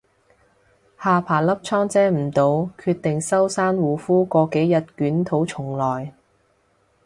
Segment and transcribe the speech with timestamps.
[0.99, 6.15] 下巴粒瘡遮唔到，決定收山護膚過幾日捲土重來